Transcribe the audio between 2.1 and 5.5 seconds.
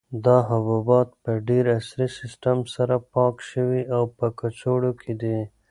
سیسټم سره پاک شوي او په کڅوړو کې دي.